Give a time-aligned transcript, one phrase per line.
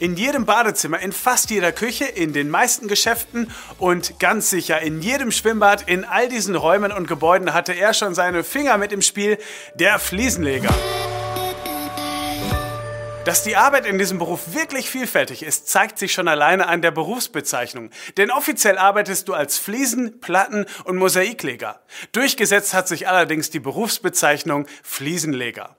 [0.00, 5.02] In jedem Badezimmer, in fast jeder Küche, in den meisten Geschäften und ganz sicher in
[5.02, 9.02] jedem Schwimmbad, in all diesen Räumen und Gebäuden hatte er schon seine Finger mit im
[9.02, 9.36] Spiel,
[9.74, 10.74] der Fliesenleger.
[13.26, 16.92] Dass die Arbeit in diesem Beruf wirklich vielfältig ist, zeigt sich schon alleine an der
[16.92, 17.90] Berufsbezeichnung.
[18.16, 21.78] Denn offiziell arbeitest du als Fliesen-, Platten- und Mosaikleger.
[22.12, 25.76] Durchgesetzt hat sich allerdings die Berufsbezeichnung Fliesenleger.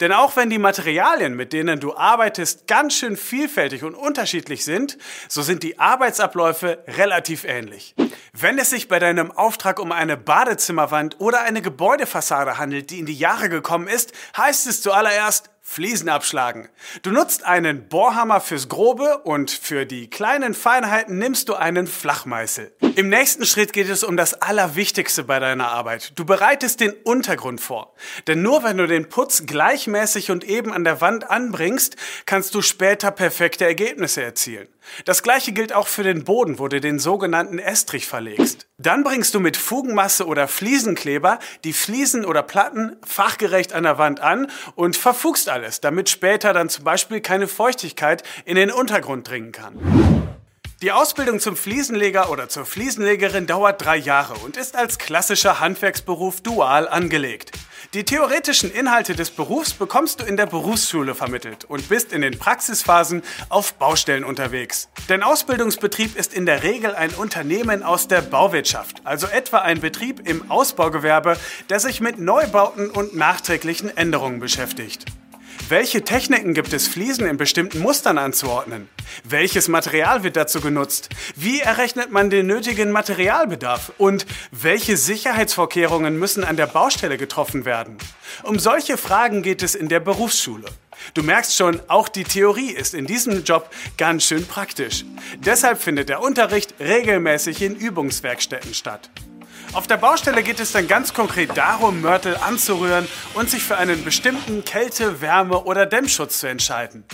[0.00, 4.98] Denn auch wenn die Materialien, mit denen du arbeitest, ganz schön vielfältig und unterschiedlich sind,
[5.28, 7.94] so sind die Arbeitsabläufe relativ ähnlich.
[8.32, 13.06] Wenn es sich bei deinem Auftrag um eine Badezimmerwand oder eine Gebäudefassade handelt, die in
[13.06, 16.68] die Jahre gekommen ist, heißt es zuallererst Fliesen abschlagen.
[17.02, 22.72] Du nutzt einen Bohrhammer fürs Grobe und für die kleinen Feinheiten nimmst du einen Flachmeißel.
[22.98, 26.18] Im nächsten Schritt geht es um das Allerwichtigste bei deiner Arbeit.
[26.18, 27.94] Du bereitest den Untergrund vor.
[28.26, 31.94] Denn nur wenn du den Putz gleichmäßig und eben an der Wand anbringst,
[32.26, 34.66] kannst du später perfekte Ergebnisse erzielen.
[35.04, 38.66] Das gleiche gilt auch für den Boden, wo du den sogenannten Estrich verlegst.
[38.78, 44.18] Dann bringst du mit Fugenmasse oder Fliesenkleber die Fliesen oder Platten fachgerecht an der Wand
[44.18, 49.52] an und verfugst alles, damit später dann zum Beispiel keine Feuchtigkeit in den Untergrund dringen
[49.52, 50.17] kann.
[50.80, 56.40] Die Ausbildung zum Fliesenleger oder zur Fliesenlegerin dauert drei Jahre und ist als klassischer Handwerksberuf
[56.40, 57.50] dual angelegt.
[57.94, 62.38] Die theoretischen Inhalte des Berufs bekommst du in der Berufsschule vermittelt und bist in den
[62.38, 64.88] Praxisphasen auf Baustellen unterwegs.
[65.08, 70.28] Dein Ausbildungsbetrieb ist in der Regel ein Unternehmen aus der Bauwirtschaft, also etwa ein Betrieb
[70.28, 71.36] im Ausbaugewerbe,
[71.70, 75.06] der sich mit Neubauten und nachträglichen Änderungen beschäftigt.
[75.68, 78.88] Welche Techniken gibt es, Fliesen in bestimmten Mustern anzuordnen?
[79.22, 81.10] Welches Material wird dazu genutzt?
[81.36, 83.92] Wie errechnet man den nötigen Materialbedarf?
[83.98, 87.98] Und welche Sicherheitsvorkehrungen müssen an der Baustelle getroffen werden?
[88.44, 90.68] Um solche Fragen geht es in der Berufsschule.
[91.12, 95.04] Du merkst schon, auch die Theorie ist in diesem Job ganz schön praktisch.
[95.36, 99.10] Deshalb findet der Unterricht regelmäßig in Übungswerkstätten statt.
[99.74, 104.02] Auf der Baustelle geht es dann ganz konkret darum, Mörtel anzurühren und sich für einen
[104.02, 107.04] bestimmten Kälte-, Wärme- oder Dämmschutz zu entscheiden.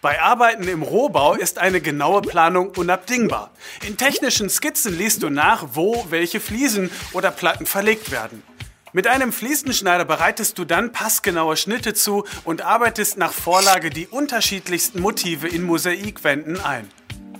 [0.00, 3.50] Bei Arbeiten im Rohbau ist eine genaue Planung unabdingbar.
[3.86, 8.42] In technischen Skizzen liest du nach, wo welche Fliesen oder Platten verlegt werden.
[8.92, 15.00] Mit einem Fliesenschneider bereitest du dann passgenaue Schnitte zu und arbeitest nach Vorlage die unterschiedlichsten
[15.00, 16.88] Motive in Mosaikwänden ein.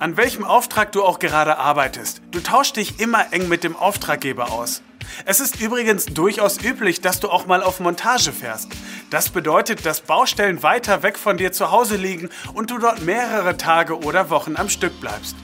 [0.05, 4.53] An welchem Auftrag du auch gerade arbeitest, du tauschst dich immer eng mit dem Auftraggeber
[4.53, 4.83] aus.
[5.25, 8.69] Es ist übrigens durchaus üblich, dass du auch mal auf Montage fährst.
[9.09, 13.57] Das bedeutet, dass Baustellen weiter weg von dir zu Hause liegen und du dort mehrere
[13.57, 15.37] Tage oder Wochen am Stück bleibst.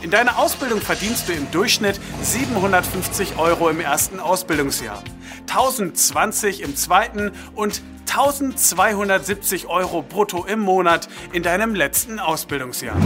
[0.00, 5.04] In deiner Ausbildung verdienst du im Durchschnitt 750 Euro im ersten Ausbildungsjahr,
[5.42, 12.96] 1020 im zweiten und 1270 Euro brutto im Monat in deinem letzten Ausbildungsjahr.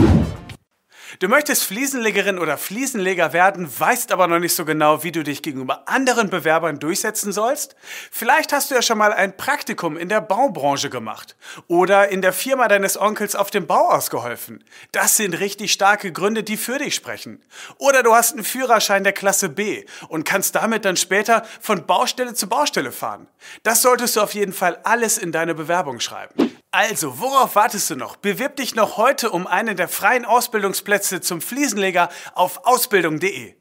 [1.18, 5.42] Du möchtest Fliesenlegerin oder Fliesenleger werden, weißt aber noch nicht so genau, wie du dich
[5.42, 7.74] gegenüber anderen Bewerbern durchsetzen sollst?
[8.10, 12.32] Vielleicht hast du ja schon mal ein Praktikum in der Baubranche gemacht oder in der
[12.32, 14.62] Firma deines Onkels auf dem Bau ausgeholfen.
[14.92, 17.42] Das sind richtig starke Gründe, die für dich sprechen.
[17.78, 22.34] Oder du hast einen Führerschein der Klasse B und kannst damit dann später von Baustelle
[22.34, 23.26] zu Baustelle fahren.
[23.64, 26.59] Das solltest du auf jeden Fall alles in deine Bewerbung schreiben.
[26.72, 28.14] Also, worauf wartest du noch?
[28.14, 33.54] Bewirb dich noch heute um einen der freien Ausbildungsplätze zum Fliesenleger auf ausbildung.de.